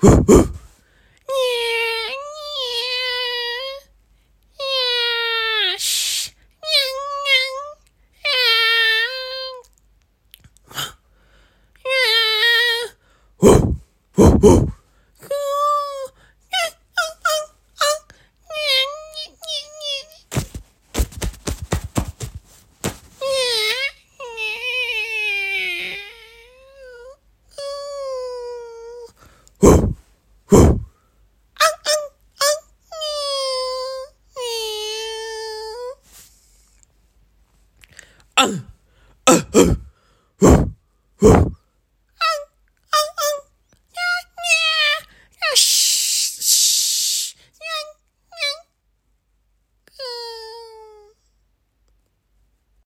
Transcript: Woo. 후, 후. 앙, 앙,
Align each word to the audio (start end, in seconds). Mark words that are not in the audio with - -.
Woo. 0.00 0.57
후, 29.60 29.94
후. 30.46 30.78
앙, 38.36 38.64
앙, 39.26 39.77